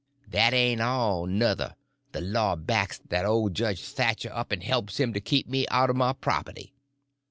[0.27, 1.75] That ain't all, nuther.
[2.11, 5.91] The law backs that old Judge Thatcher up and helps him to keep me out
[5.91, 6.73] o' my property.